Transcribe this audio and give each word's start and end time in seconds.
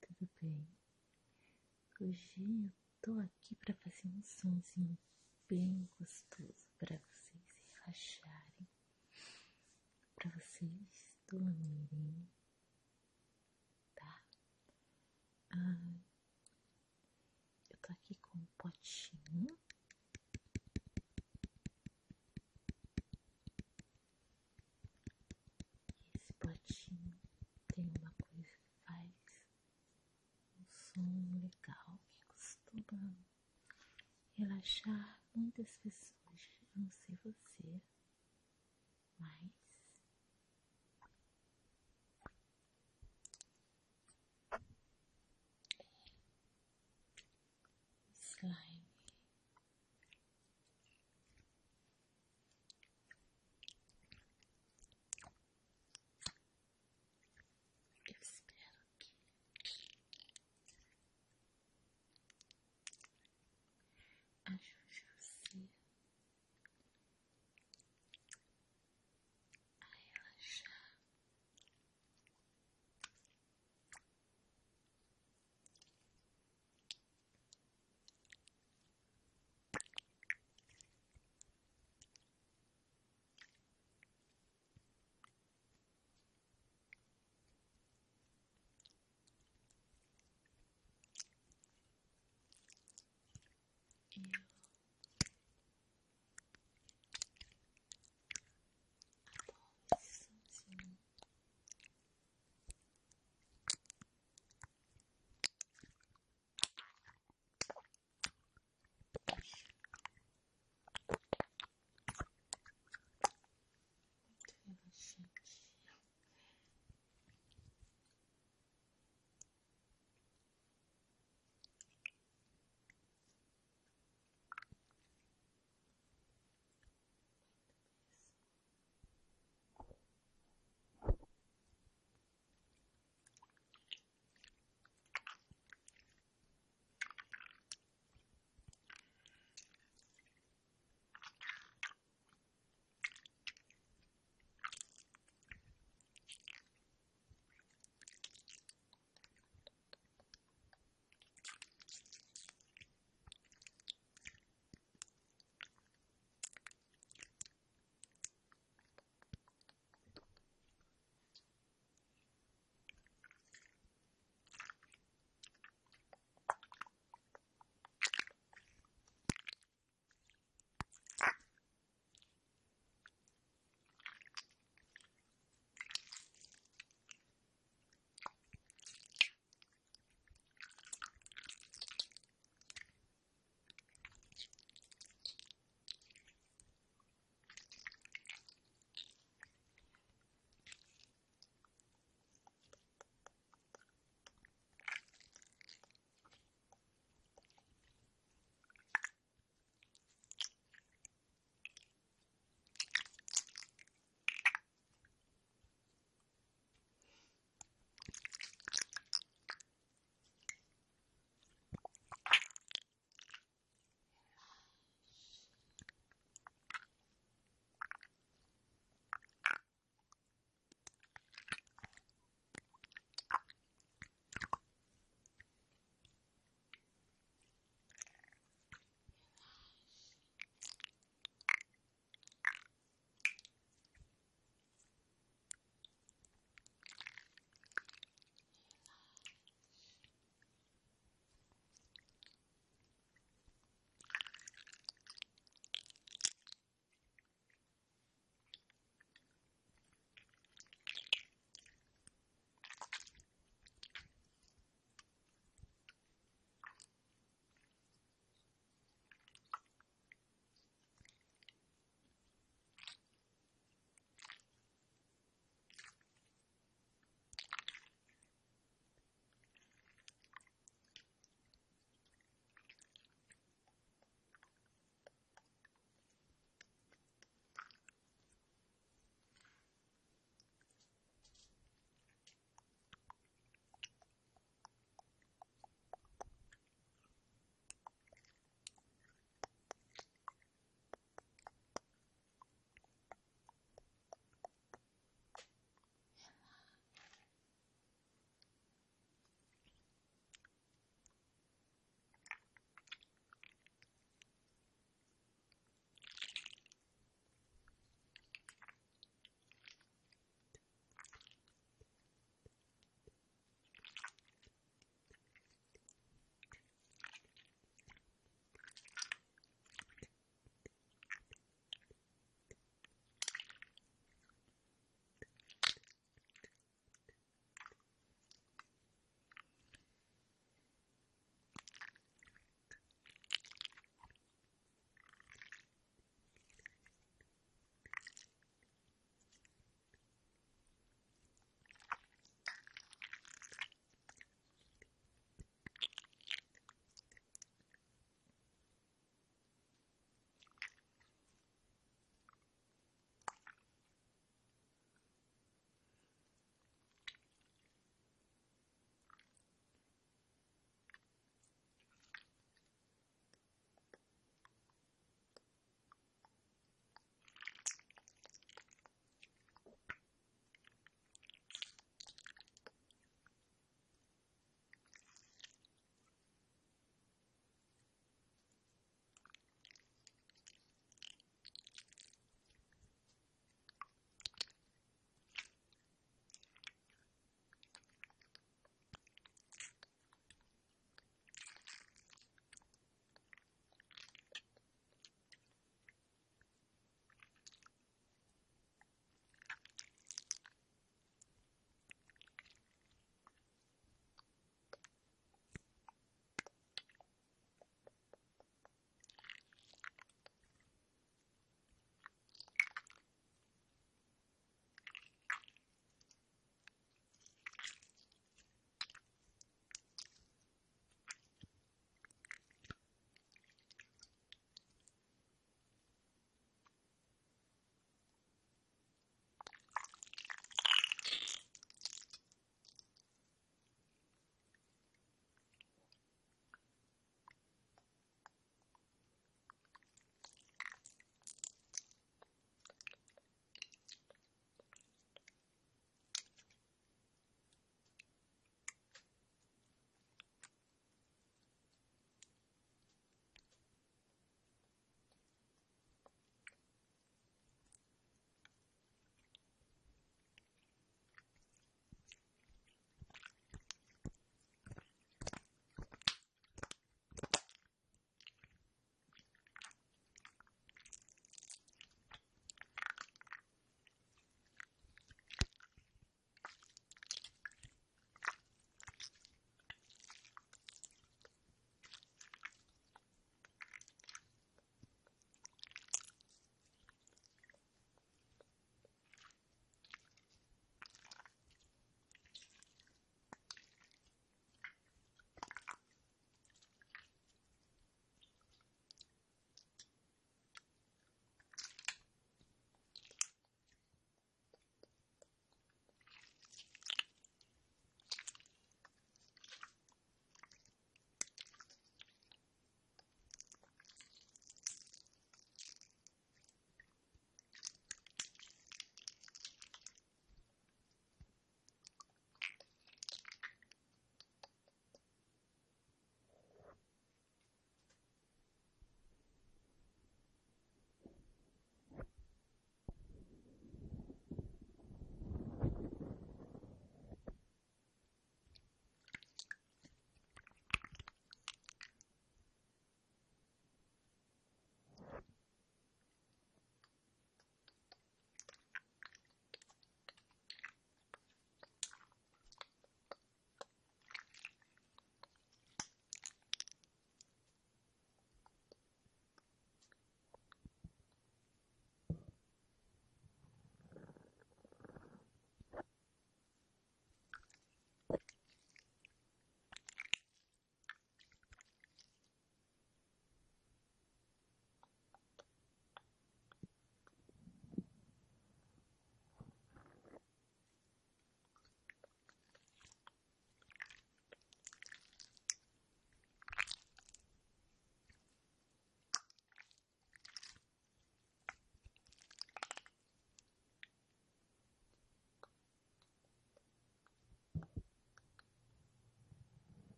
tudo 0.00 0.30
bem? 0.40 0.68
Hoje 2.00 2.32
eu 2.38 2.70
tô 3.02 3.18
aqui 3.18 3.56
para 3.56 3.74
fazer 3.74 4.06
um 4.06 4.22
sonzinho 4.22 4.96
bem 5.48 5.90
gostoso 5.98 6.68
para 6.78 6.96
vocês 6.96 7.19
relaxarem, 7.90 8.68
para 10.14 10.30
vocês 10.30 11.16
dormirem, 11.26 12.30
tá? 13.94 14.24
Ah, 15.50 16.04
eu 17.70 17.78
tô 17.82 17.92
aqui 17.92 18.14
com 18.16 18.38
um 18.38 18.46
potinho. 18.56 19.58
E 25.98 26.12
esse 26.16 26.32
potinho 26.38 27.20
tem 27.74 27.88
uma 27.88 28.12
coisa 28.12 28.56
que 28.60 28.74
faz 28.86 29.42
um 30.56 30.64
som 30.70 31.40
legal 31.40 31.98
que 32.12 32.26
costuma 32.26 33.26
relaxar 34.36 35.20
muitas 35.34 35.76
pessoas, 35.78 36.19
não 36.80 36.90
sei 36.90 37.16
você, 37.22 37.80
mas 39.18 39.59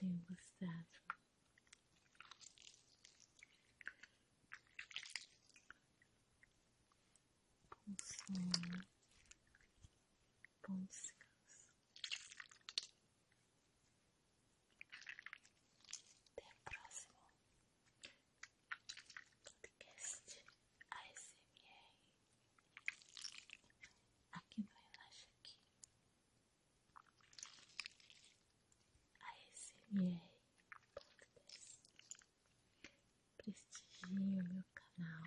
tenho 0.00 0.18
gostado. 0.26 0.86
Bom 7.70 7.94
sono, 8.02 8.86
bom 10.66 10.84
descanso. 10.86 11.66
Até 16.32 16.44
o 16.48 16.56
próximo 16.64 17.20
podcast 19.44 20.44
ASMR 20.90 21.92
aqui 24.32 24.60
no 24.62 24.68
Relaxa 24.72 25.28
Aqui. 25.36 25.70
Prestigie 29.92 30.22
o 34.06 34.14
meu 34.14 34.64
canal. 34.72 35.24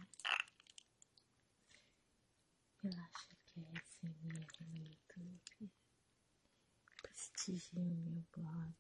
Relaxa 2.82 3.34
Aqui 3.34 3.60
ASMR 3.76 4.48
no 4.62 4.78
YouTube. 4.78 5.70
Prestigie 7.02 7.78
o 7.78 7.84
meu 7.84 8.26
blog. 8.32 8.74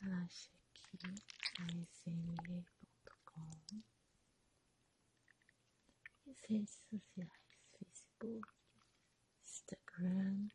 Relaxa 0.00 0.52
aqui 0.54 0.98
asmr.com 1.82 3.50
e 6.24 6.30
as 6.30 6.40
redes 6.48 6.80
sociais, 6.88 7.30
Facebook, 7.78 8.48
Instagram, 9.44 10.48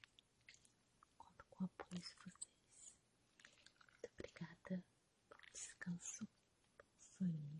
o 1.59 1.65
apoio 1.65 2.01
de 2.01 2.15
vocês. 2.23 2.93
Muito 3.91 4.09
obrigada. 4.13 4.83
Bom 5.29 5.37
descanso. 5.53 6.27
Bom 6.77 6.85
sonho. 6.99 7.56